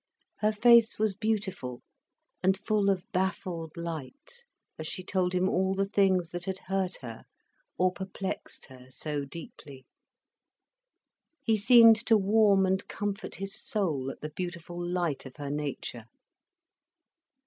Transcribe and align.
Her 0.39 0.51
face 0.51 0.97
was 0.97 1.15
beautiful 1.15 1.83
and 2.41 2.57
full 2.57 2.89
of 2.89 3.05
baffled 3.11 3.77
light 3.77 4.45
as 4.79 4.87
she 4.87 5.03
told 5.03 5.31
him 5.35 5.47
all 5.47 5.75
the 5.75 5.85
things 5.85 6.31
that 6.31 6.45
had 6.45 6.57
hurt 6.65 6.95
her 7.01 7.25
or 7.77 7.91
perplexed 7.91 8.65
her 8.65 8.87
so 8.89 9.25
deeply. 9.25 9.85
He 11.43 11.55
seemed 11.55 12.03
to 12.07 12.17
warm 12.17 12.65
and 12.65 12.87
comfort 12.87 13.35
his 13.35 13.55
soul 13.63 14.09
at 14.09 14.21
the 14.21 14.31
beautiful 14.35 14.83
light 14.83 15.27
of 15.27 15.35
her 15.35 15.51
nature. 15.51 16.05